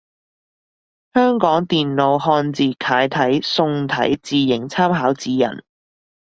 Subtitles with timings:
[1.13, 5.61] 香港電腦漢字楷體宋體字形參考指引